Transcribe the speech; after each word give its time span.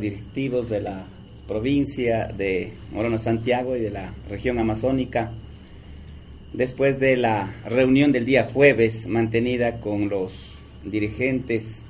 directivos 0.00 0.70
de 0.70 0.80
la 0.80 1.04
provincia 1.46 2.26
de 2.28 2.72
Morona 2.92 3.18
Santiago 3.18 3.76
y 3.76 3.80
de 3.80 3.90
la 3.90 4.14
región 4.26 4.58
amazónica, 4.58 5.32
después 6.54 6.98
de 6.98 7.14
la 7.18 7.52
reunión 7.66 8.10
del 8.10 8.24
día 8.24 8.44
jueves 8.44 9.06
mantenida 9.06 9.80
con 9.80 10.08
los 10.08 10.32
dirigentes 10.82 11.82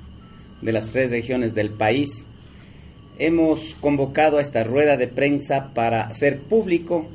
de 0.61 0.71
las 0.73 0.89
tres 0.89 1.11
regiones 1.11 1.55
del 1.55 1.69
país, 1.69 2.09
hemos 3.19 3.73
convocado 3.79 4.37
a 4.37 4.41
esta 4.41 4.65
rueda 4.65 4.97
de 4.97 5.07
prensa 5.07 5.73
para 5.73 6.01
hacer 6.01 6.41
público, 6.41 7.07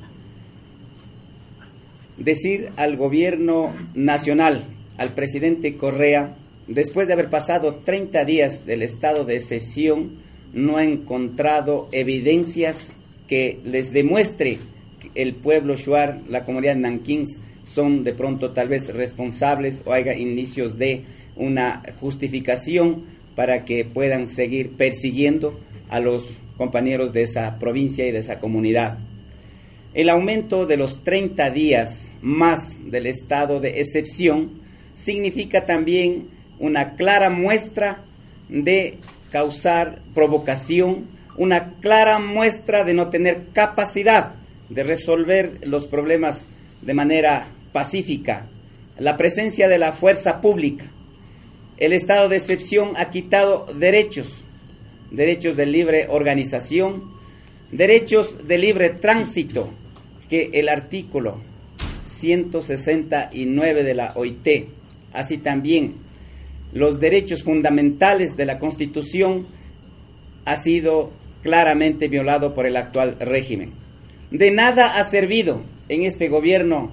decir 2.16 2.70
al 2.76 2.96
gobierno 2.96 3.74
nacional, 3.92 4.64
al 4.96 5.12
presidente 5.12 5.76
Correa, 5.76 6.34
después 6.66 7.08
de 7.08 7.12
haber 7.12 7.28
pasado 7.28 7.74
30 7.84 8.24
días 8.24 8.64
del 8.64 8.80
estado 8.80 9.26
de 9.26 9.36
excepción, 9.36 10.26
no 10.52 10.76
ha 10.76 10.84
encontrado 10.84 11.88
evidencias 11.92 12.94
que 13.26 13.60
les 13.64 13.92
demuestre 13.92 14.58
que 15.00 15.10
el 15.14 15.34
pueblo 15.34 15.76
Shuar, 15.76 16.20
la 16.28 16.44
comunidad 16.44 16.74
de 16.74 16.80
Nankín, 16.80 17.24
son 17.62 18.02
de 18.02 18.14
pronto 18.14 18.52
tal 18.52 18.68
vez 18.68 18.92
responsables 18.94 19.82
o 19.84 19.92
haya 19.92 20.14
indicios 20.14 20.78
de 20.78 21.04
una 21.36 21.82
justificación 22.00 23.04
para 23.36 23.64
que 23.64 23.84
puedan 23.84 24.28
seguir 24.28 24.72
persiguiendo 24.72 25.60
a 25.88 26.00
los 26.00 26.26
compañeros 26.56 27.12
de 27.12 27.22
esa 27.22 27.58
provincia 27.58 28.06
y 28.06 28.10
de 28.10 28.18
esa 28.18 28.40
comunidad. 28.40 28.98
El 29.94 30.08
aumento 30.08 30.66
de 30.66 30.76
los 30.76 31.02
30 31.04 31.50
días 31.50 32.10
más 32.20 32.78
del 32.90 33.06
estado 33.06 33.60
de 33.60 33.80
excepción 33.80 34.60
significa 34.94 35.64
también 35.64 36.28
una 36.58 36.96
clara 36.96 37.30
muestra 37.30 38.04
de 38.48 38.98
causar 39.30 40.00
provocación, 40.14 41.06
una 41.36 41.74
clara 41.80 42.18
muestra 42.18 42.84
de 42.84 42.94
no 42.94 43.08
tener 43.08 43.48
capacidad 43.52 44.34
de 44.68 44.82
resolver 44.82 45.58
los 45.62 45.86
problemas 45.86 46.46
de 46.82 46.94
manera 46.94 47.48
pacífica, 47.72 48.46
la 48.98 49.16
presencia 49.16 49.68
de 49.68 49.78
la 49.78 49.92
fuerza 49.92 50.40
pública. 50.40 50.86
El 51.76 51.92
estado 51.92 52.28
de 52.28 52.36
excepción 52.36 52.92
ha 52.96 53.10
quitado 53.10 53.66
derechos, 53.74 54.44
derechos 55.10 55.56
de 55.56 55.66
libre 55.66 56.06
organización, 56.08 57.12
derechos 57.70 58.46
de 58.46 58.58
libre 58.58 58.90
tránsito, 58.90 59.70
que 60.28 60.50
el 60.54 60.68
artículo 60.68 61.40
169 62.18 63.84
de 63.84 63.94
la 63.94 64.12
OIT, 64.14 64.68
así 65.12 65.38
también 65.38 66.07
los 66.72 67.00
derechos 67.00 67.42
fundamentales 67.42 68.36
de 68.36 68.46
la 68.46 68.58
Constitución 68.58 69.46
ha 70.44 70.56
sido 70.56 71.10
claramente 71.42 72.08
violado 72.08 72.54
por 72.54 72.66
el 72.66 72.76
actual 72.76 73.16
régimen. 73.20 73.72
De 74.30 74.50
nada 74.50 74.98
ha 74.98 75.06
servido 75.08 75.62
en 75.88 76.02
este 76.02 76.28
gobierno, 76.28 76.90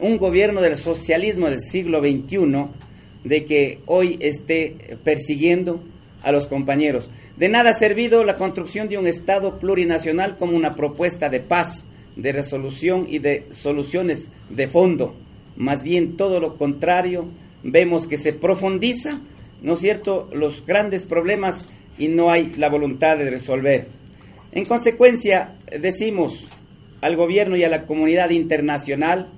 un 0.00 0.18
gobierno 0.18 0.60
del 0.60 0.76
socialismo 0.76 1.46
del 1.46 1.60
siglo 1.60 2.00
XXI, 2.00 2.66
de 3.24 3.44
que 3.44 3.80
hoy 3.86 4.16
esté 4.20 4.96
persiguiendo 5.02 5.82
a 6.22 6.32
los 6.32 6.46
compañeros. 6.46 7.10
De 7.36 7.48
nada 7.48 7.70
ha 7.70 7.74
servido 7.74 8.24
la 8.24 8.36
construcción 8.36 8.88
de 8.88 8.98
un 8.98 9.06
Estado 9.06 9.58
plurinacional 9.58 10.36
como 10.36 10.56
una 10.56 10.74
propuesta 10.74 11.28
de 11.28 11.40
paz, 11.40 11.84
de 12.16 12.32
resolución 12.32 13.06
y 13.08 13.20
de 13.20 13.46
soluciones 13.50 14.30
de 14.50 14.66
fondo. 14.66 15.14
Más 15.56 15.82
bien 15.82 16.16
todo 16.16 16.40
lo 16.40 16.56
contrario, 16.56 17.28
vemos 17.62 18.06
que 18.06 18.18
se 18.18 18.32
profundiza, 18.32 19.20
¿no 19.62 19.74
es 19.74 19.80
cierto?, 19.80 20.28
los 20.32 20.64
grandes 20.64 21.06
problemas 21.06 21.68
y 21.98 22.08
no 22.08 22.30
hay 22.30 22.54
la 22.56 22.68
voluntad 22.68 23.18
de 23.18 23.30
resolver. 23.30 23.88
En 24.52 24.64
consecuencia, 24.64 25.56
decimos 25.78 26.46
al 27.00 27.16
gobierno 27.16 27.56
y 27.56 27.64
a 27.64 27.68
la 27.68 27.86
comunidad 27.86 28.30
internacional 28.30 29.28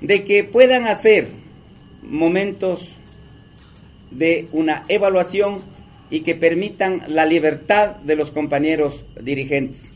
de 0.00 0.24
que 0.24 0.44
puedan 0.44 0.86
hacer 0.86 1.28
momentos 2.02 2.88
de 4.10 4.48
una 4.52 4.82
evaluación 4.88 5.58
y 6.10 6.20
que 6.20 6.34
permitan 6.34 7.04
la 7.08 7.24
libertad 7.24 7.96
de 7.96 8.16
los 8.16 8.30
compañeros 8.30 9.04
dirigentes. 9.20 9.92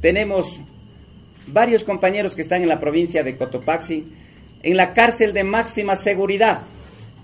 Tenemos 0.00 0.60
varios 1.48 1.82
compañeros 1.82 2.34
que 2.34 2.42
están 2.42 2.62
en 2.62 2.68
la 2.68 2.78
provincia 2.78 3.24
de 3.24 3.36
Cotopaxi 3.36 4.06
en 4.62 4.76
la 4.76 4.92
cárcel 4.92 5.32
de 5.32 5.44
máxima 5.44 5.96
seguridad 5.96 6.62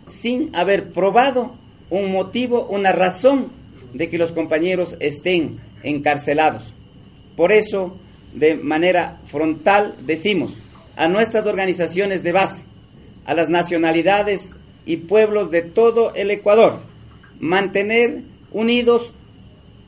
sin 0.07 0.55
haber 0.55 0.93
probado 0.93 1.55
un 1.91 2.13
motivo, 2.13 2.67
una 2.67 2.93
razón 2.93 3.51
de 3.93 4.09
que 4.09 4.19
los 4.19 4.33
compañeros 4.33 4.97
estén 5.01 5.61
encarcelados. 5.83 6.75
Por 7.37 7.53
eso, 7.53 7.97
de 8.33 8.57
manera 8.57 9.21
frontal, 9.27 9.97
decimos 10.01 10.55
a 10.97 11.09
nuestras 11.09 11.47
organizaciones 11.47 12.23
de 12.23 12.33
base, 12.33 12.63
a 13.25 13.35
las 13.35 13.49
nacionalidades 13.49 14.51
y 14.87 14.99
pueblos 14.99 15.51
de 15.51 15.63
todo 15.63 16.15
el 16.15 16.31
Ecuador, 16.31 16.81
mantener 17.41 18.23
unidos, 18.53 19.13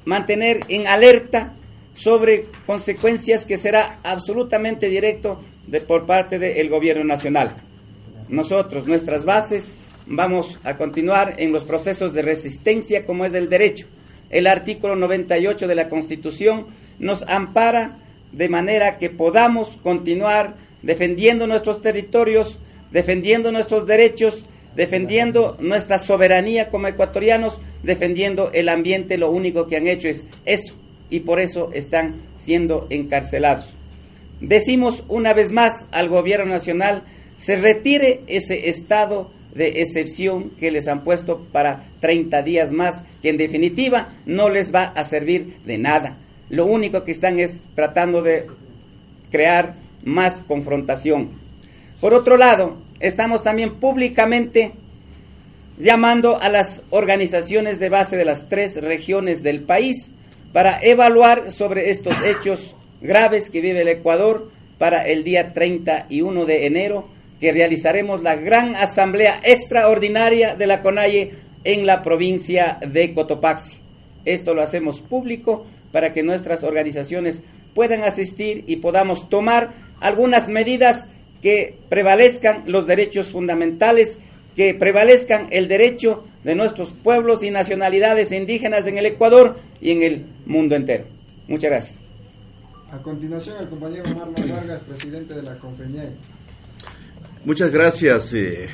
mantener 0.04 0.60
en 0.68 0.86
alerta 0.86 1.54
sobre 1.94 2.46
consecuencias 2.66 3.46
que 3.46 3.58
será 3.58 4.00
absolutamente 4.02 4.88
directo 4.88 5.40
de, 5.66 5.80
por 5.80 6.06
parte 6.06 6.38
del 6.38 6.68
gobierno 6.68 7.04
nacional. 7.04 7.56
Nosotros, 8.28 8.86
nuestras 8.86 9.24
bases, 9.24 9.72
vamos 10.06 10.58
a 10.64 10.76
continuar 10.76 11.34
en 11.38 11.52
los 11.52 11.64
procesos 11.64 12.12
de 12.12 12.22
resistencia 12.22 13.04
como 13.04 13.24
es 13.24 13.34
el 13.34 13.48
derecho. 13.48 13.86
El 14.30 14.46
artículo 14.46 14.96
98 14.96 15.68
de 15.68 15.74
la 15.74 15.88
Constitución 15.88 16.66
nos 16.98 17.22
ampara 17.28 17.98
de 18.32 18.48
manera 18.48 18.98
que 18.98 19.10
podamos 19.10 19.68
continuar 19.82 20.54
defendiendo 20.82 21.46
nuestros 21.46 21.82
territorios, 21.82 22.58
defendiendo 22.90 23.52
nuestros 23.52 23.86
derechos, 23.86 24.42
defendiendo 24.74 25.56
nuestra 25.58 25.98
soberanía 25.98 26.68
como 26.68 26.88
ecuatorianos, 26.88 27.58
defendiendo 27.82 28.50
el 28.52 28.68
ambiente. 28.68 29.16
Lo 29.16 29.30
único 29.30 29.66
que 29.66 29.76
han 29.76 29.88
hecho 29.88 30.08
es 30.08 30.24
eso 30.44 30.74
y 31.08 31.20
por 31.20 31.40
eso 31.40 31.70
están 31.72 32.22
siendo 32.36 32.86
encarcelados. 32.90 33.72
Decimos 34.40 35.02
una 35.08 35.32
vez 35.32 35.52
más 35.52 35.86
al 35.90 36.08
gobierno 36.08 36.46
nacional, 36.46 37.04
se 37.36 37.56
retire 37.56 38.22
ese 38.26 38.68
estado 38.68 39.30
de 39.54 39.80
excepción 39.80 40.50
que 40.50 40.70
les 40.70 40.86
han 40.86 41.02
puesto 41.02 41.46
para 41.50 41.88
30 42.00 42.42
días 42.42 42.72
más, 42.72 43.02
que 43.22 43.30
en 43.30 43.38
definitiva 43.38 44.14
no 44.26 44.50
les 44.50 44.74
va 44.74 44.84
a 44.84 45.04
servir 45.04 45.56
de 45.64 45.78
nada. 45.78 46.18
Lo 46.50 46.66
único 46.66 47.04
que 47.04 47.12
están 47.12 47.40
es 47.40 47.60
tratando 47.74 48.22
de 48.22 48.46
crear 49.30 49.76
más 50.04 50.42
confrontación. 50.46 51.30
Por 52.00 52.12
otro 52.12 52.36
lado, 52.36 52.76
estamos 53.00 53.42
también 53.42 53.76
públicamente 53.76 54.72
llamando 55.78 56.40
a 56.40 56.48
las 56.48 56.82
organizaciones 56.90 57.78
de 57.78 57.88
base 57.88 58.16
de 58.16 58.24
las 58.24 58.48
tres 58.48 58.80
regiones 58.80 59.42
del 59.42 59.62
país 59.62 60.10
para 60.52 60.78
evaluar 60.82 61.50
sobre 61.50 61.90
estos 61.90 62.14
hechos 62.24 62.74
graves 63.06 63.50
que 63.50 63.60
vive 63.60 63.82
el 63.82 63.88
Ecuador 63.88 64.50
para 64.78 65.06
el 65.06 65.24
día 65.24 65.52
31 65.52 66.44
de 66.44 66.66
enero 66.66 67.08
que 67.40 67.52
realizaremos 67.52 68.22
la 68.22 68.36
gran 68.36 68.74
asamblea 68.76 69.40
extraordinaria 69.42 70.54
de 70.54 70.66
la 70.66 70.82
CONAIE 70.82 71.32
en 71.64 71.86
la 71.86 72.02
provincia 72.02 72.78
de 72.86 73.12
Cotopaxi. 73.12 73.76
Esto 74.24 74.54
lo 74.54 74.62
hacemos 74.62 75.00
público 75.00 75.66
para 75.92 76.12
que 76.12 76.22
nuestras 76.22 76.62
organizaciones 76.62 77.42
puedan 77.74 78.02
asistir 78.02 78.64
y 78.66 78.76
podamos 78.76 79.28
tomar 79.28 79.74
algunas 80.00 80.48
medidas 80.48 81.06
que 81.42 81.76
prevalezcan 81.88 82.64
los 82.66 82.86
derechos 82.86 83.30
fundamentales, 83.30 84.18
que 84.56 84.74
prevalezcan 84.74 85.48
el 85.50 85.68
derecho 85.68 86.24
de 86.42 86.54
nuestros 86.54 86.92
pueblos 86.92 87.42
y 87.42 87.50
nacionalidades 87.50 88.32
indígenas 88.32 88.86
en 88.86 88.98
el 88.98 89.06
Ecuador 89.06 89.58
y 89.80 89.90
en 89.90 90.02
el 90.02 90.26
mundo 90.46 90.74
entero. 90.74 91.04
Muchas 91.48 91.70
gracias. 91.70 92.05
A 92.92 92.98
continuación, 92.98 93.56
el 93.60 93.68
compañero 93.68 94.04
Marlon 94.14 94.48
Vargas, 94.48 94.80
presidente 94.82 95.34
de 95.34 95.42
la 95.42 95.58
compañía. 95.58 96.08
Muchas 97.44 97.72
gracias 97.72 98.32
eh, 98.32 98.68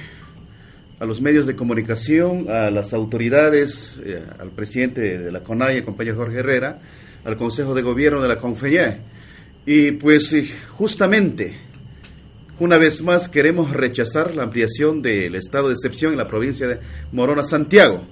a 1.00 1.06
los 1.06 1.22
medios 1.22 1.46
de 1.46 1.56
comunicación, 1.56 2.50
a 2.50 2.70
las 2.70 2.92
autoridades, 2.92 3.98
eh, 4.04 4.22
al 4.38 4.50
presidente 4.50 5.18
de 5.18 5.32
la 5.32 5.42
CONAI, 5.42 5.78
el 5.78 5.84
compañero 5.84 6.18
Jorge 6.18 6.40
Herrera, 6.40 6.78
al 7.24 7.38
Consejo 7.38 7.74
de 7.74 7.80
Gobierno 7.80 8.20
de 8.20 8.28
la 8.28 8.38
CONFEñé. 8.38 9.00
Y 9.64 9.92
pues 9.92 10.30
eh, 10.34 10.46
justamente, 10.76 11.56
una 12.58 12.76
vez 12.76 13.00
más 13.00 13.30
queremos 13.30 13.70
rechazar 13.70 14.34
la 14.34 14.42
ampliación 14.42 15.00
del 15.00 15.36
estado 15.36 15.68
de 15.68 15.74
excepción 15.74 16.12
en 16.12 16.18
la 16.18 16.28
provincia 16.28 16.68
de 16.68 16.80
Morona, 17.12 17.44
Santiago. 17.44 18.06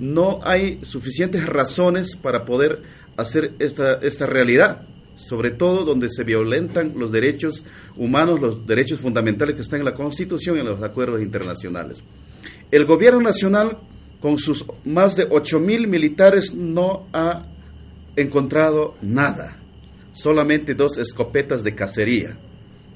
No 0.00 0.40
hay 0.42 0.80
suficientes 0.82 1.46
razones 1.46 2.16
para 2.16 2.44
poder 2.44 2.82
hacer 3.16 3.52
esta, 3.60 3.94
esta 4.02 4.26
realidad 4.26 4.88
sobre 5.16 5.50
todo 5.50 5.84
donde 5.84 6.08
se 6.10 6.24
violentan 6.24 6.94
los 6.96 7.12
derechos 7.12 7.64
humanos, 7.96 8.40
los 8.40 8.66
derechos 8.66 9.00
fundamentales 9.00 9.54
que 9.54 9.62
están 9.62 9.80
en 9.80 9.86
la 9.86 9.94
Constitución 9.94 10.56
y 10.56 10.60
en 10.60 10.66
los 10.66 10.82
acuerdos 10.82 11.22
internacionales. 11.22 12.02
El 12.70 12.86
gobierno 12.86 13.20
nacional, 13.20 13.78
con 14.20 14.38
sus 14.38 14.64
más 14.84 15.14
de 15.16 15.26
8 15.30 15.60
mil 15.60 15.86
militares, 15.86 16.54
no 16.54 17.06
ha 17.12 17.46
encontrado 18.16 18.94
nada, 19.02 19.56
solamente 20.12 20.74
dos 20.74 20.98
escopetas 20.98 21.62
de 21.62 21.74
cacería. 21.74 22.36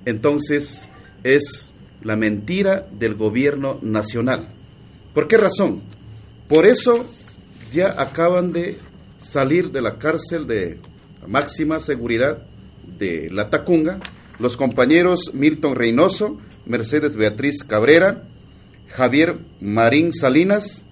Entonces 0.05 0.89
es 1.23 1.75
la 2.03 2.17
mentira 2.17 2.89
del 2.99 3.15
gobierno 3.15 3.79
nacional. 3.83 4.49
¿Por 5.15 5.29
qué 5.29 5.37
razón? 5.37 5.83
Por 6.49 6.67
eso 6.67 7.05
ya 7.73 8.01
acaban 8.01 8.53
de 8.53 8.79
salir 9.19 9.71
de 9.71 9.83
la 9.83 9.99
cárcel 9.99 10.47
de 10.47 10.79
máxima 11.29 11.81
seguridad 11.81 12.43
de 12.99 13.29
La 13.31 13.51
Tacunga 13.51 14.01
los 14.39 14.57
compañeros 14.57 15.33
Milton 15.35 15.75
Reynoso, 15.75 16.39
Mercedes 16.65 17.17
Beatriz 17.17 17.65
Cabrera, 17.65 18.23
Javier 18.87 19.39
Marín 19.61 20.13
Salinas, 20.13 20.85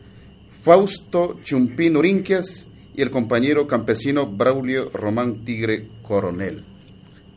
Fausto 0.62 1.38
Chumpín 1.44 1.96
Urinquias 1.96 2.66
y 2.94 3.02
el 3.02 3.10
compañero 3.10 3.68
campesino 3.68 4.26
Braulio 4.26 4.90
Román 4.90 5.44
Tigre 5.44 5.88
Coronel. 6.02 6.64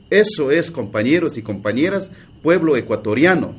Eso 0.10 0.50
es, 0.50 0.72
compañeros 0.72 1.38
y 1.38 1.44
compañeras, 1.44 2.12
pueblo 2.42 2.76
ecuatoriano. 2.76 3.56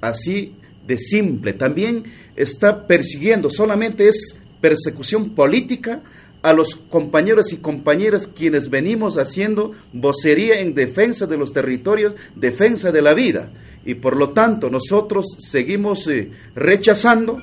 Así 0.00 0.54
de 0.86 0.96
simple. 0.96 1.52
También 1.52 2.04
está 2.34 2.86
persiguiendo, 2.86 3.50
solamente 3.50 4.08
es 4.08 4.36
persecución 4.62 5.34
política 5.34 6.02
a 6.42 6.52
los 6.52 6.76
compañeros 6.88 7.52
y 7.52 7.58
compañeras 7.58 8.26
quienes 8.26 8.70
venimos 8.70 9.18
haciendo 9.18 9.72
vocería 9.92 10.60
en 10.60 10.74
defensa 10.74 11.26
de 11.26 11.36
los 11.36 11.52
territorios, 11.52 12.14
defensa 12.34 12.92
de 12.92 13.02
la 13.02 13.14
vida. 13.14 13.50
Y 13.84 13.94
por 13.94 14.16
lo 14.16 14.30
tanto 14.30 14.70
nosotros 14.70 15.26
seguimos 15.38 16.06
eh, 16.08 16.30
rechazando 16.54 17.42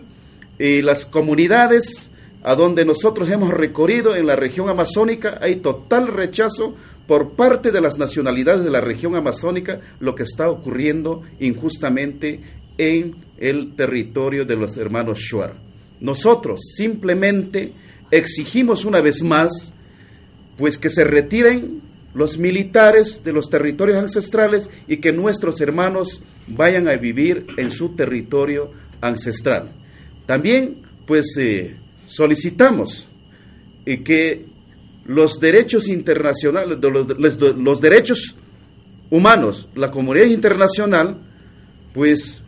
y 0.60 0.82
las 0.82 1.06
comunidades 1.06 2.10
a 2.44 2.56
donde 2.56 2.86
nosotros 2.86 3.30
hemos 3.30 3.52
recorrido 3.52 4.16
en 4.16 4.28
la 4.28 4.36
región 4.36 4.70
amazónica 4.70 5.40
hay 5.42 5.58
total 5.58 6.08
rechazo 6.08 6.76
por 7.06 7.32
parte 7.32 7.72
de 7.72 7.82
las 7.82 7.98
nacionalidades 7.98 8.64
de 8.64 8.70
la 8.70 8.82
región 8.82 9.16
amazónica 9.16 9.80
lo 10.00 10.16
que 10.16 10.24
está 10.24 10.50
ocurriendo 10.50 11.24
injustamente 11.40 12.42
en 12.78 13.16
el 13.38 13.76
territorio 13.76 14.46
de 14.46 14.56
los 14.56 14.78
hermanos 14.78 15.20
Shuar. 15.20 15.56
Nosotros 16.00 16.60
simplemente 16.76 17.74
exigimos 18.12 18.86
una 18.86 19.02
vez 19.02 19.22
más 19.22 19.74
pues 20.58 20.78
que 20.78 20.90
se 20.90 21.04
retiren 21.04 21.82
los 22.14 22.38
militares 22.38 23.24
de 23.24 23.32
los 23.32 23.50
territorios 23.50 23.98
ancestrales 24.00 24.70
y 24.88 24.98
que 24.98 25.12
nuestros 25.12 25.62
hermanos 25.62 26.22
vayan 26.48 26.88
a 26.88 26.96
vivir 26.96 27.46
en 27.58 27.72
su 27.72 27.90
territorio 27.90 28.72
ancestral. 29.02 29.72
También 30.26 30.82
pues 31.06 31.38
eh, 31.38 31.78
solicitamos 32.06 33.08
eh, 33.86 34.04
que 34.04 34.46
los 35.06 35.40
derechos 35.40 35.88
internacionales, 35.88 36.78
los, 36.82 37.38
los 37.58 37.82
derechos 37.82 38.36
humanos, 39.10 39.70
la 39.76 39.92
comunidad 39.92 40.26
internacional, 40.26 41.18
pues 41.94 42.44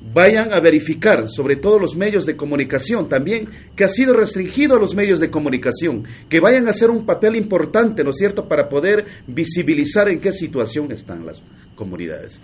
vayan 0.00 0.52
a 0.52 0.60
verificar, 0.60 1.28
sobre 1.30 1.56
todo 1.56 1.78
los 1.78 1.94
medios 1.94 2.24
de 2.24 2.36
comunicación 2.36 3.08
también, 3.08 3.48
que 3.76 3.84
ha 3.84 3.88
sido 3.88 4.14
restringido 4.14 4.76
a 4.76 4.80
los 4.80 4.94
medios 4.94 5.20
de 5.20 5.30
comunicación, 5.30 6.04
que 6.28 6.40
vayan 6.40 6.66
a 6.66 6.70
hacer 6.70 6.90
un 6.90 7.04
papel 7.04 7.36
importante, 7.36 8.02
¿no 8.02 8.10
es 8.10 8.16
cierto?, 8.16 8.48
para 8.48 8.68
poder 8.68 9.04
visibilizar 9.26 10.08
en 10.08 10.20
qué 10.20 10.32
situación 10.32 10.90
están 10.92 11.26
las 11.26 11.42
comunidades. 11.74 12.40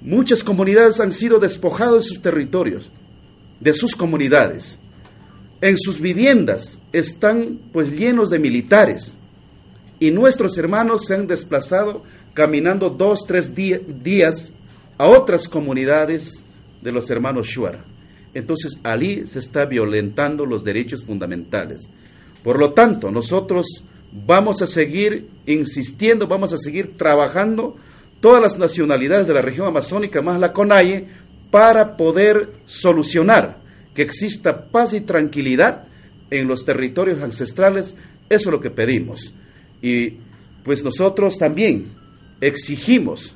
Muchas 0.00 0.42
comunidades 0.42 1.00
han 1.00 1.12
sido 1.12 1.38
despojadas 1.38 1.96
de 1.96 2.02
sus 2.02 2.22
territorios, 2.22 2.90
de 3.60 3.72
sus 3.74 3.94
comunidades. 3.94 4.78
En 5.60 5.78
sus 5.78 6.00
viviendas 6.00 6.78
están 6.92 7.60
pues 7.72 7.90
llenos 7.92 8.28
de 8.28 8.38
militares 8.38 9.18
y 9.98 10.10
nuestros 10.10 10.58
hermanos 10.58 11.06
se 11.06 11.14
han 11.14 11.26
desplazado 11.26 12.02
caminando 12.34 12.90
dos, 12.90 13.20
tres 13.26 13.54
días 13.54 14.54
a 14.98 15.08
otras 15.08 15.48
comunidades 15.48 16.43
de 16.84 16.92
los 16.92 17.10
hermanos 17.10 17.48
Shuar. 17.48 17.82
Entonces, 18.34 18.78
allí 18.84 19.26
se 19.26 19.38
está 19.38 19.64
violentando 19.64 20.44
los 20.44 20.62
derechos 20.62 21.02
fundamentales. 21.04 21.88
Por 22.42 22.58
lo 22.58 22.72
tanto, 22.72 23.10
nosotros 23.10 23.82
vamos 24.12 24.60
a 24.62 24.66
seguir 24.66 25.28
insistiendo, 25.46 26.28
vamos 26.28 26.52
a 26.52 26.58
seguir 26.58 26.96
trabajando 26.96 27.76
todas 28.20 28.42
las 28.42 28.58
nacionalidades 28.58 29.26
de 29.26 29.34
la 29.34 29.42
región 29.42 29.66
amazónica, 29.66 30.22
más 30.22 30.38
la 30.38 30.52
CONAIE, 30.52 31.06
para 31.50 31.96
poder 31.96 32.52
solucionar 32.66 33.58
que 33.94 34.02
exista 34.02 34.66
paz 34.66 34.92
y 34.92 35.00
tranquilidad 35.00 35.84
en 36.30 36.48
los 36.48 36.64
territorios 36.64 37.22
ancestrales. 37.22 37.96
Eso 38.28 38.48
es 38.48 38.52
lo 38.52 38.60
que 38.60 38.70
pedimos. 38.70 39.34
Y 39.80 40.18
pues 40.64 40.82
nosotros 40.82 41.38
también 41.38 41.92
exigimos 42.40 43.34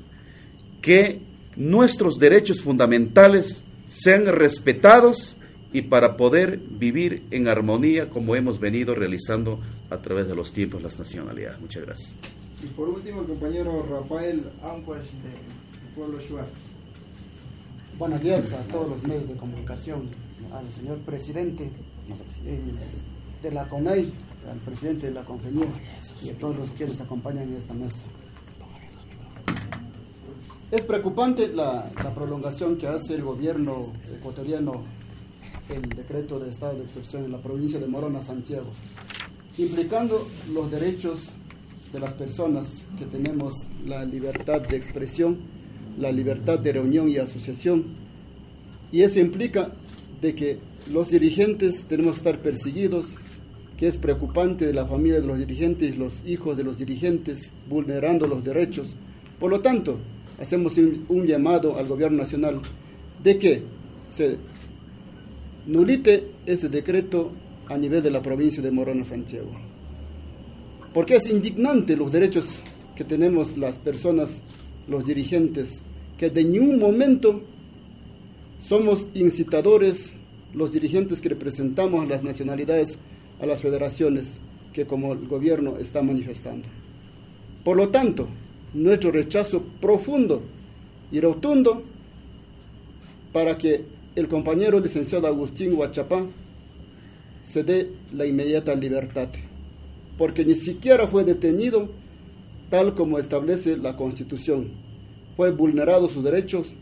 que 0.82 1.20
nuestros 1.58 2.18
derechos 2.18 2.60
fundamentales 2.60 3.64
sean 3.84 4.26
respetados 4.26 5.36
y 5.72 5.82
para 5.82 6.16
poder 6.16 6.58
vivir 6.58 7.24
en 7.30 7.48
armonía 7.48 8.08
como 8.08 8.36
hemos 8.36 8.60
venido 8.60 8.94
realizando 8.94 9.58
a 9.90 9.98
través 9.98 10.28
de 10.28 10.36
los 10.36 10.52
tiempos 10.52 10.80
las 10.82 10.98
nacionalidades. 10.98 11.60
Muchas 11.60 11.84
gracias. 11.84 12.14
Y 12.62 12.66
por 12.68 12.88
último, 12.88 13.24
compañero 13.24 13.84
Rafael 13.90 14.44
Ampuas 14.62 15.04
del 15.04 15.94
Pueblo 15.94 16.20
Shuar. 16.20 16.46
Buenos 17.98 18.20
días 18.20 18.52
a 18.52 18.62
todos 18.62 18.88
los 18.88 19.02
medios 19.02 19.28
de 19.28 19.34
comunicación, 19.34 20.08
al 20.52 20.68
señor 20.68 20.98
presidente 20.98 21.64
eh, 22.46 22.60
de 23.42 23.50
la 23.50 23.68
CONAI, 23.68 24.12
al 24.48 24.58
presidente 24.58 25.08
de 25.08 25.14
la 25.14 25.24
Congenía 25.24 25.66
y 26.24 26.30
a 26.30 26.38
todos 26.38 26.56
los 26.56 26.70
que 26.70 26.86
nos 26.86 27.00
acompañan 27.00 27.48
en 27.48 27.56
esta 27.56 27.74
mesa. 27.74 28.04
Es 30.70 30.82
preocupante 30.82 31.48
la, 31.48 31.88
prolongación 32.14 32.76
que 32.76 32.86
hace 32.86 33.14
el 33.14 33.22
gobierno 33.22 33.90
ecuatoriano 34.14 34.84
el 35.70 35.80
decreto 35.88 36.38
de 36.38 36.50
estado 36.50 36.76
de 36.76 36.84
excepción 36.84 37.24
en 37.24 37.32
la 37.32 37.40
provincia 37.40 37.78
de 37.78 37.86
Morona, 37.86 38.20
Santiago, 38.20 38.66
implicando 39.56 40.28
los 40.52 40.70
derechos 40.70 41.30
de 41.90 42.00
las 42.00 42.12
personas 42.12 42.84
que 42.98 43.06
tenemos 43.06 43.54
la 43.86 44.04
libertad 44.04 44.60
de 44.60 44.76
expresión, 44.76 45.38
la 45.98 46.12
libertad 46.12 46.58
de 46.58 46.72
reunión 46.74 47.08
y 47.08 47.16
asociación. 47.16 47.84
Y 48.92 49.00
eso 49.02 49.20
implica 49.20 49.72
de 50.20 50.34
que 50.34 50.58
los 50.92 51.08
dirigentes 51.08 51.84
tenemos 51.84 52.12
que 52.12 52.28
estar 52.28 52.42
perseguidos, 52.42 53.16
que 53.78 53.86
es 53.86 53.96
preocupante 53.96 54.66
de 54.66 54.74
la 54.74 54.84
familia 54.84 55.22
de 55.22 55.26
los 55.26 55.38
dirigentes 55.38 55.96
los 55.96 56.26
hijos 56.26 56.58
de 56.58 56.64
los 56.64 56.76
dirigentes 56.76 57.52
vulnerando 57.70 58.26
los 58.26 58.44
derechos. 58.44 58.96
Por 59.38 59.50
lo 59.50 59.60
tanto, 59.60 59.98
hacemos 60.38 60.76
un, 60.76 61.26
llamado 61.26 61.76
al 61.76 61.86
gobierno 61.86 62.18
nacional 62.18 62.60
de 63.22 63.38
que 63.38 63.62
se 64.10 64.36
nulite 65.66 66.28
este 66.46 66.68
decreto 66.68 67.32
a 67.68 67.76
nivel 67.76 68.02
de 68.02 68.10
la 68.10 68.22
provincia 68.22 68.62
de 68.62 68.70
Morona 68.70 69.04
Santiago. 69.04 69.50
Porque 70.94 71.16
es 71.16 71.28
indignante 71.28 71.96
los 71.96 72.12
derechos 72.12 72.46
que 72.96 73.04
tenemos 73.04 73.56
las 73.58 73.78
personas, 73.78 74.42
los 74.88 75.04
dirigentes, 75.04 75.82
que 76.16 76.30
de 76.30 76.44
ningún 76.44 76.78
momento 76.78 77.42
somos 78.66 79.06
incitadores, 79.14 80.14
los 80.54 80.72
dirigentes 80.72 81.20
que 81.20 81.28
representamos 81.28 82.04
a 82.04 82.08
las 82.08 82.22
nacionalidades, 82.22 82.98
a 83.40 83.46
las 83.46 83.60
federaciones, 83.60 84.40
que 84.72 84.86
como 84.86 85.12
el 85.12 85.26
gobierno 85.28 85.76
está 85.78 86.02
manifestando. 86.02 86.68
Por 87.64 87.76
lo 87.76 87.90
tanto, 87.90 88.28
nuestro 88.74 89.10
rechazo 89.10 89.62
profundo 89.80 90.42
y 91.10 91.20
rotundo 91.20 91.82
para 93.32 93.56
que 93.56 93.84
el 94.14 94.28
compañero 94.28 94.80
licenciado 94.80 95.26
Agustín 95.26 95.74
Huachapá 95.74 96.26
se 97.44 97.62
dé 97.62 97.90
la 98.12 98.26
inmediata 98.26 98.74
libertad, 98.74 99.28
porque 100.18 100.44
ni 100.44 100.54
siquiera 100.54 101.06
fue 101.06 101.24
detenido 101.24 101.88
tal 102.68 102.94
como 102.94 103.18
establece 103.18 103.76
la 103.76 103.96
Constitución. 103.96 104.68
Fue 105.36 105.50
vulnerado 105.50 106.08
sus 106.08 106.24
derechos, 106.24 106.74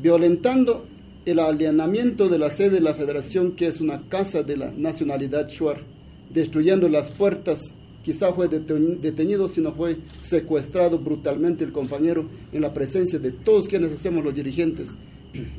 violentando 0.00 0.86
el 1.24 1.40
alienamiento 1.40 2.28
de 2.28 2.38
la 2.38 2.50
sede 2.50 2.70
de 2.70 2.80
la 2.80 2.94
Federación, 2.94 3.52
que 3.52 3.66
es 3.66 3.80
una 3.80 4.08
casa 4.08 4.42
de 4.42 4.56
la 4.56 4.70
nacionalidad 4.70 5.48
Shuar, 5.48 5.82
destruyendo 6.30 6.88
las 6.88 7.10
puertas 7.10 7.60
quizá 8.08 8.32
fue 8.32 8.48
detenido, 8.48 9.50
sino 9.50 9.70
fue 9.74 9.98
secuestrado 10.22 10.98
brutalmente 10.98 11.62
el 11.62 11.72
compañero 11.72 12.24
en 12.54 12.62
la 12.62 12.72
presencia 12.72 13.18
de 13.18 13.32
todos 13.32 13.68
quienes 13.68 13.92
hacemos 13.92 14.24
los 14.24 14.34
dirigentes 14.34 14.94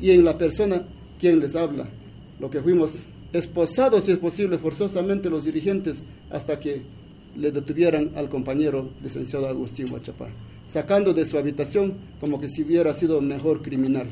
y 0.02 0.10
en 0.10 0.26
la 0.26 0.36
persona 0.36 0.82
quien 1.20 1.40
les 1.40 1.56
habla. 1.56 1.88
Lo 2.40 2.50
que 2.50 2.60
fuimos 2.60 3.06
esposados, 3.34 4.06
si 4.06 4.14
es 4.14 4.18
posible, 4.18 4.58
forzosamente 4.58 5.30
los 5.30 5.46
dirigentes 5.46 6.04
hasta 6.32 6.60
que 6.60 6.82
le 7.36 7.52
detuvieran 7.52 8.14
al 8.16 8.30
compañero 8.30 8.90
licenciado 9.04 9.48
Agustín 9.48 9.86
Huachapá, 9.92 10.30
sacando 10.66 11.14
de 11.14 11.26
su 11.26 11.38
habitación 11.38 11.94
como 12.20 12.42
que 12.42 12.48
si 12.48 12.64
hubiera 12.64 12.96
sido 12.96 13.22
mejor 13.22 13.62
criminal 13.62 14.08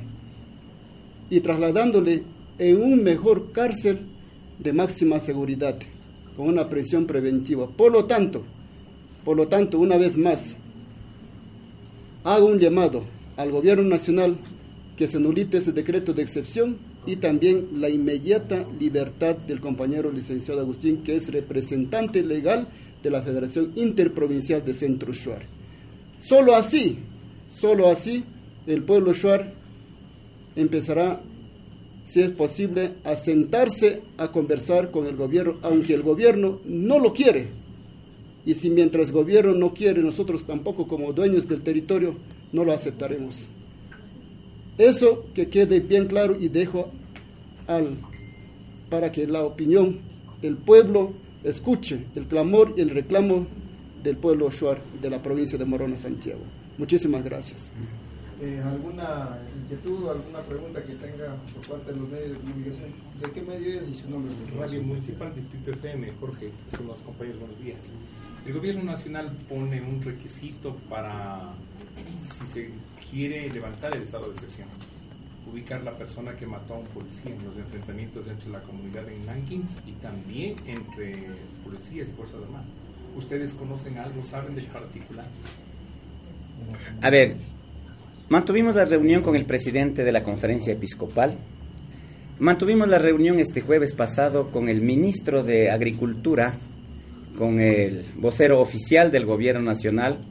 y 1.32 1.40
trasladándole 1.40 2.22
en 2.60 2.84
un 2.84 3.04
mejor 3.04 3.52
cárcel 3.52 4.02
de 4.60 4.74
máxima 4.74 5.20
seguridad 5.20 5.80
con 6.38 6.48
una 6.48 6.70
prisión 6.70 7.06
preventiva. 7.06 7.68
Por 7.68 7.92
lo 7.92 8.06
tanto, 8.06 8.44
por 9.26 9.36
lo 9.36 9.48
tanto, 9.48 9.80
una 9.80 9.98
vez 9.98 10.16
más, 10.16 10.56
hago 12.24 12.46
un 12.46 12.60
llamado 12.60 13.04
al 13.36 13.52
gobierno 13.52 13.84
nacional 13.84 14.38
que 14.96 15.08
se 15.08 15.20
nulite 15.20 15.58
ese 15.58 15.74
decreto 15.74 16.14
de 16.14 16.22
excepción 16.22 16.78
y 17.06 17.18
también 17.18 17.68
la 17.76 17.90
inmediata 17.90 18.66
libertad 18.80 19.36
del 19.36 19.60
compañero 19.60 20.12
licenciado 20.12 20.62
Agustín, 20.62 21.04
que 21.04 21.16
es 21.16 21.32
representante 21.32 22.24
legal 22.24 22.68
de 23.02 23.10
la 23.10 23.22
Federación 23.22 23.74
Interprovincial 23.76 24.64
de 24.64 24.74
Centro 24.74 25.14
Shuar. 25.14 25.44
Solo 26.20 26.56
así, 26.56 27.00
solo 27.50 27.90
así, 27.90 28.24
el 28.66 28.84
pueblo 28.84 29.14
Shuar 29.14 29.54
empezará, 30.56 31.22
si 32.08 32.22
es 32.22 32.32
posible, 32.32 32.94
a 33.04 33.16
sentarse 33.16 34.02
a 34.18 34.32
conversar 34.32 34.92
con 34.92 35.08
el 35.08 35.18
gobierno, 35.18 35.58
aunque 35.62 35.94
el 35.94 36.04
gobierno 36.04 36.62
no 36.64 37.00
lo 37.00 37.12
quiere. 37.12 37.50
Y 38.46 38.54
si 38.54 38.70
mientras 38.70 39.08
el 39.08 39.14
gobierno 39.14 39.54
no 39.54 39.74
quiere, 39.74 40.02
nosotros 40.02 40.46
tampoco 40.46 40.88
como 40.88 41.12
dueños 41.12 41.50
del 41.50 41.62
territorio 41.62 42.16
no 42.54 42.64
lo 42.64 42.72
aceptaremos. 42.72 43.50
Eso 44.78 45.26
que 45.34 45.50
quede 45.50 45.82
bien 45.82 46.08
claro 46.08 46.38
y 46.40 46.48
dejo 46.48 46.92
al, 47.68 47.98
para 48.90 49.12
que 49.12 49.28
la 49.28 49.44
opinión, 49.44 50.00
el 50.42 50.56
pueblo 50.56 51.12
escuche 51.44 52.06
el 52.16 52.26
clamor 52.28 52.74
y 52.78 52.82
el 52.82 52.92
reclamo 52.92 53.48
del 54.02 54.16
pueblo 54.16 54.50
Shuar 54.50 54.82
de 55.02 55.10
la 55.10 55.22
provincia 55.22 55.58
de 55.58 55.66
Morona, 55.66 55.98
Santiago. 55.98 56.40
Muchísimas 56.78 57.22
gracias. 57.26 57.74
Eh, 58.40 58.62
¿Alguna 58.64 59.40
inquietud 59.64 60.04
o 60.04 60.12
alguna 60.12 60.40
pregunta 60.42 60.84
que 60.84 60.94
tenga 60.94 61.36
por 61.56 61.80
parte 61.80 61.92
de 61.92 62.00
los 62.00 62.10
medios 62.10 62.30
de 62.30 62.38
comunicación? 62.38 62.92
¿De 63.20 63.32
qué 63.32 63.42
medio 63.42 63.80
es 63.80 63.90
y 63.90 63.96
su 63.96 64.10
nombre? 64.12 64.32
Radio 64.60 64.84
Municipal 64.84 65.34
Distrito 65.34 65.72
FM, 65.72 66.12
Jorge, 66.20 66.52
estimados 66.72 67.00
compañeros, 67.00 67.40
buenos 67.40 67.60
días. 67.60 67.92
El 68.46 68.54
gobierno 68.54 68.84
nacional 68.84 69.36
pone 69.50 69.82
un 69.82 70.04
requisito 70.04 70.76
para 70.88 71.54
si 72.22 72.46
se 72.54 72.70
quiere 73.10 73.50
levantar 73.50 73.96
el 73.96 74.04
estado 74.04 74.28
de 74.28 74.34
excepción, 74.34 74.68
ubicar 75.52 75.84
la 75.84 75.98
persona 75.98 76.36
que 76.36 76.46
mató 76.46 76.76
a 76.76 76.78
un 76.78 76.86
policía 76.88 77.34
en 77.34 77.44
los 77.44 77.58
enfrentamientos 77.58 78.28
entre 78.28 78.52
la 78.52 78.62
comunidad 78.62 79.10
en 79.10 79.26
Nankins 79.26 79.76
y 79.88 79.94
también 79.94 80.58
entre 80.68 81.26
policías 81.64 82.08
y 82.08 82.12
fuerzas 82.12 82.38
armadas. 82.44 82.68
¿Ustedes 83.16 83.54
conocen 83.54 83.98
algo, 83.98 84.24
saben 84.24 84.54
de 84.54 84.62
particular? 84.62 85.26
A 87.02 87.10
ver, 87.10 87.38
mantuvimos 88.30 88.76
la 88.76 88.86
reunión 88.86 89.22
con 89.22 89.36
el 89.36 89.46
presidente 89.46 90.04
de 90.04 90.12
la 90.12 90.24
conferencia 90.24 90.74
episcopal, 90.74 91.38
mantuvimos 92.40 92.88
la 92.88 92.98
reunión 92.98 93.40
este 93.40 93.62
jueves 93.62 93.94
pasado 93.94 94.52
con 94.52 94.70
el 94.70 94.82
ministro 94.82 95.44
de 95.44 95.72
Agricultura, 95.72 96.54
con 97.38 97.60
el 97.60 98.06
vocero 98.16 98.60
oficial 98.60 99.12
del 99.12 99.26
gobierno 99.26 99.62
nacional, 99.62 100.26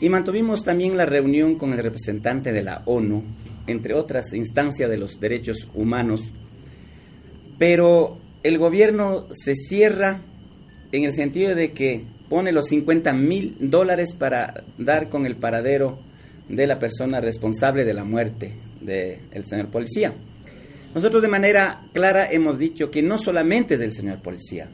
y 0.00 0.08
mantuvimos 0.08 0.64
también 0.64 0.96
la 0.96 1.06
reunión 1.06 1.56
con 1.56 1.72
el 1.72 1.78
representante 1.78 2.52
de 2.52 2.62
la 2.62 2.82
ONU, 2.86 3.22
entre 3.66 3.94
otras 3.94 4.32
instancias 4.32 4.90
de 4.90 4.98
los 4.98 5.20
derechos 5.20 5.68
humanos. 5.74 6.22
Pero 7.58 8.18
el 8.42 8.58
gobierno 8.58 9.28
se 9.32 9.54
cierra 9.54 10.22
en 10.92 11.04
el 11.04 11.12
sentido 11.12 11.54
de 11.54 11.72
que 11.72 12.04
pone 12.28 12.52
los 12.52 12.66
50 12.66 13.12
mil 13.12 13.56
dólares 13.60 14.14
para 14.14 14.64
dar 14.76 15.08
con 15.08 15.24
el 15.24 15.36
paradero 15.36 15.98
de 16.48 16.66
la 16.66 16.78
persona 16.78 17.20
responsable 17.20 17.84
de 17.84 17.94
la 17.94 18.04
muerte 18.04 18.54
del 18.80 19.44
señor 19.44 19.70
policía. 19.70 20.12
Nosotros 20.94 21.22
de 21.22 21.28
manera 21.28 21.82
clara 21.92 22.30
hemos 22.30 22.58
dicho 22.58 22.90
que 22.90 23.02
no 23.02 23.18
solamente 23.18 23.74
es 23.74 23.80
el 23.80 23.92
señor 23.92 24.22
policía, 24.22 24.68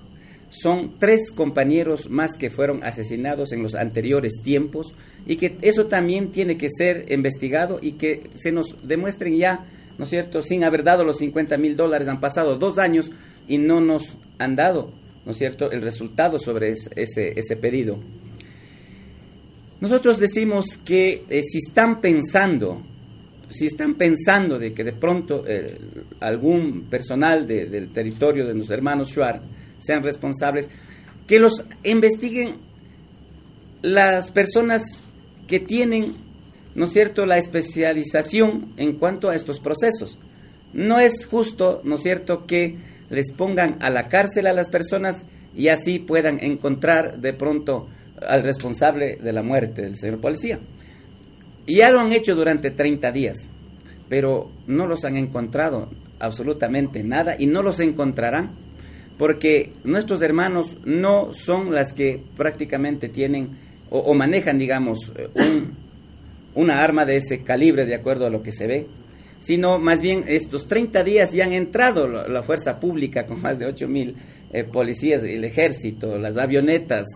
son 0.50 0.98
tres 0.98 1.30
compañeros 1.30 2.10
más 2.10 2.32
que 2.36 2.50
fueron 2.50 2.82
asesinados 2.82 3.52
en 3.52 3.62
los 3.62 3.74
anteriores 3.74 4.42
tiempos 4.42 4.94
y 5.26 5.36
que 5.36 5.56
eso 5.62 5.86
también 5.86 6.32
tiene 6.32 6.58
que 6.58 6.68
ser 6.68 7.10
investigado 7.10 7.78
y 7.80 7.92
que 7.92 8.30
se 8.34 8.50
nos 8.50 8.76
demuestren 8.82 9.36
ya, 9.36 9.66
¿no 9.96 10.04
es 10.04 10.10
cierto?, 10.10 10.42
sin 10.42 10.64
haber 10.64 10.82
dado 10.82 11.04
los 11.04 11.18
50 11.18 11.56
mil 11.56 11.76
dólares, 11.76 12.08
han 12.08 12.20
pasado 12.20 12.56
dos 12.56 12.78
años 12.78 13.10
y 13.46 13.58
no 13.58 13.80
nos 13.80 14.02
han 14.38 14.56
dado, 14.56 14.92
¿no 15.24 15.32
es 15.32 15.38
cierto?, 15.38 15.70
el 15.70 15.82
resultado 15.82 16.40
sobre 16.40 16.70
ese, 16.70 17.38
ese 17.38 17.56
pedido. 17.56 17.98
Nosotros 19.80 20.18
decimos 20.18 20.78
que 20.84 21.24
eh, 21.30 21.42
si 21.42 21.58
están 21.58 22.00
pensando, 22.00 22.82
si 23.48 23.66
están 23.66 23.94
pensando 23.94 24.58
de 24.58 24.74
que 24.74 24.84
de 24.84 24.92
pronto 24.92 25.44
eh, 25.46 25.78
algún 26.20 26.88
personal 26.90 27.46
del 27.46 27.90
territorio 27.92 28.46
de 28.46 28.54
los 28.54 28.70
hermanos 28.70 29.10
Shuar 29.10 29.42
sean 29.78 30.02
responsables, 30.02 30.68
que 31.26 31.38
los 31.38 31.64
investiguen 31.82 32.56
las 33.80 34.30
personas 34.30 34.82
que 35.48 35.60
tienen, 35.60 36.12
¿no 36.74 36.84
es 36.84 36.92
cierto?, 36.92 37.24
la 37.24 37.38
especialización 37.38 38.74
en 38.76 38.98
cuanto 38.98 39.30
a 39.30 39.34
estos 39.34 39.60
procesos. 39.60 40.18
No 40.74 41.00
es 41.00 41.24
justo, 41.24 41.80
¿no 41.84 41.94
es 41.94 42.02
cierto?, 42.02 42.46
que 42.46 42.76
les 43.08 43.32
pongan 43.32 43.78
a 43.80 43.90
la 43.90 44.08
cárcel 44.08 44.46
a 44.46 44.52
las 44.52 44.68
personas 44.68 45.24
y 45.54 45.68
así 45.68 45.98
puedan 45.98 46.38
encontrar 46.44 47.20
de 47.20 47.32
pronto 47.32 47.88
al 48.26 48.42
responsable 48.42 49.16
de 49.16 49.32
la 49.32 49.42
muerte 49.42 49.82
del 49.82 49.96
señor 49.96 50.20
policía. 50.20 50.58
Y 51.66 51.76
ya 51.76 51.90
lo 51.90 52.00
han 52.00 52.12
hecho 52.12 52.34
durante 52.34 52.70
30 52.70 53.12
días, 53.12 53.50
pero 54.08 54.50
no 54.66 54.86
los 54.86 55.04
han 55.04 55.16
encontrado 55.16 55.88
absolutamente 56.18 57.02
nada 57.04 57.34
y 57.38 57.46
no 57.46 57.62
los 57.62 57.80
encontrarán 57.80 58.56
porque 59.18 59.72
nuestros 59.84 60.22
hermanos 60.22 60.78
no 60.86 61.34
son 61.34 61.74
las 61.74 61.92
que 61.92 62.22
prácticamente 62.36 63.10
tienen 63.10 63.58
o, 63.90 64.14
manejan, 64.14 64.56
digamos, 64.56 65.12
eh, 65.14 65.28
un, 65.34 65.76
una 66.54 66.82
arma 66.82 67.04
de 67.04 67.16
ese 67.16 67.42
calibre 67.42 67.84
de 67.84 67.94
acuerdo 67.94 68.26
a 68.26 68.30
lo 68.30 68.42
que 68.42 68.52
se 68.52 68.66
ve, 68.66 68.86
sino 69.40 69.78
más 69.78 70.00
bien 70.00 70.24
estos 70.26 70.66
30 70.68 71.02
días 71.04 71.32
ya 71.32 71.44
han 71.44 71.52
entrado 71.52 72.06
la, 72.06 72.42
fuerza 72.42 72.78
pública 72.78 73.26
con 73.26 73.40
más 73.42 73.58
de 73.58 73.66
8 73.66 73.88
mil 73.88 74.16
eh, 74.52 74.64
policías, 74.64 75.22
el 75.22 75.44
ejército, 75.44 76.18
las 76.18 76.36
avionetas, 76.36 77.06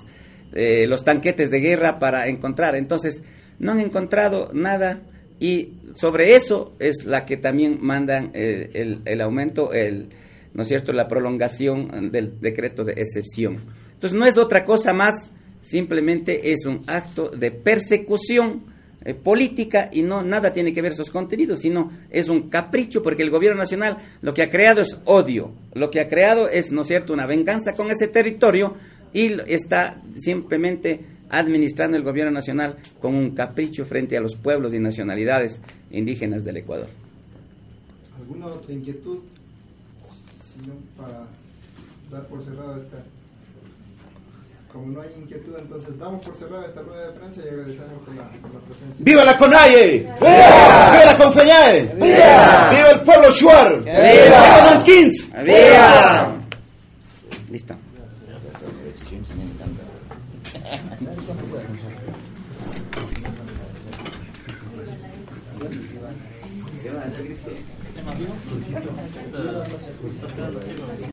eh, 0.55 0.87
los 0.87 1.05
tanquetes 1.05 1.51
de 1.51 1.61
guerra 1.61 1.99
para 1.99 2.29
encontrar. 2.29 2.77
Entonces, 2.77 3.23
no 3.59 3.73
han 3.73 3.81
encontrado 3.81 4.51
nada 4.53 5.03
y 5.39 5.75
sobre 5.95 6.35
eso 6.35 6.75
es 6.79 7.05
la 7.05 7.25
que 7.25 7.37
también 7.37 7.79
mandan 7.81 8.31
el, 8.35 9.03
el, 9.05 9.21
aumento, 9.21 9.73
el, 9.73 10.09
¿no 10.55 10.63
es 10.63 10.69
cierto?, 10.69 10.93
la 10.93 11.09
prolongación 11.09 12.11
del 12.11 12.41
decreto 12.41 12.85
de 12.85 12.93
excepción. 12.93 13.63
Entonces, 13.93 14.19
no 14.19 14.27
es 14.27 14.39
otra 14.39 14.65
cosa 14.65 14.93
más 14.93 15.31
simplemente 15.65 16.53
es 16.53 16.67
un 16.67 16.85
acto 16.87 17.31
de 17.31 17.51
persecución 17.51 18.65
eh, 19.05 19.15
política 19.15 19.89
y 19.91 20.03
no 20.03 20.23
nada 20.23 20.53
tiene 20.53 20.73
que 20.73 20.83
ver 20.83 20.93
sus 20.93 21.11
contenidos, 21.11 21.61
sino 21.61 21.91
es 22.11 22.29
un 22.29 22.49
capricho 22.49 23.03
porque 23.03 23.23
el 23.23 23.31
gobierno 23.31 23.59
nacional 23.59 23.99
lo 24.21 24.33
que 24.35 24.43
ha 24.43 24.51
creado 24.51 24.83
es 24.83 24.99
odio, 25.05 25.53
lo 25.75 25.91
que 25.91 26.01
ha 26.01 26.09
creado 26.09 26.49
es, 26.49 26.71
¿no 26.71 26.83
es 26.83 26.87
cierto?, 26.87 27.13
una 27.13 27.27
venganza 27.27 27.73
con 27.73 27.91
ese 27.91 28.09
territorio 28.09 28.77
y 29.15 29.33
está 29.47 30.03
simplemente 30.19 31.01
administrando 31.31 31.97
el 31.97 32.03
gobierno 32.03 32.33
nacional 32.33 32.77
con 33.01 33.15
un 33.15 33.31
capricho 33.31 33.87
frente 33.87 34.17
a 34.17 34.21
los 34.21 34.37
pueblos 34.37 34.75
y 34.75 34.79
nacionalidades 34.79 35.61
indígenas 35.91 36.45
del 36.45 36.59
Ecuador. 36.59 36.89
¿Alguna 38.19 38.47
otra 38.47 38.75
inquietud? 38.75 39.21
para 40.97 41.27
dar 42.11 42.29
por 42.29 42.43
cerrada 42.45 42.79
esta 42.79 42.99
como 44.73 44.87
no 44.89 45.03
hay 45.03 45.09
inquietud, 45.17 45.55
entonces 45.57 45.97
damos 46.01 46.25
por 46.25 46.35
cerrada 46.35 46.67
esta 46.67 46.83
rueda 46.83 47.07
de 47.07 47.13
prensa 47.13 47.43
y 47.45 47.49
agradecemos 47.49 48.03
por 48.05 48.15
la, 48.17 48.29
por 48.29 48.55
la 48.55 48.61
presencia. 48.61 48.97
¡Viva 48.99 49.25
la 49.25 49.39
CONAIE! 49.39 49.99
¡Viva! 49.99 50.91
¡Viva 50.91 51.05
la 51.05 51.19
CONFEñAE! 51.19 51.83
¡Viva! 51.95 52.71
¡Viva 52.71 52.91
el 52.91 53.01
pueblo 53.03 53.31
Shuar! 53.31 53.85
¡Viva! 53.85 54.01
¡Viva 54.03 54.75
Nankins! 54.75 55.29
¡Viva! 55.45 56.37
Listo. 57.53 57.77
James 59.15 59.31
a 59.31 59.35
mí 59.35 59.45
me 59.45 59.51
encanta. 59.53 59.83
¿Estás 70.11 70.33
quedando 70.33 70.61
ciego? 70.61 71.11